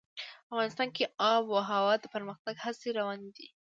[0.51, 3.47] افغانستان کې د آب وهوا د پرمختګ هڅې روانې دي.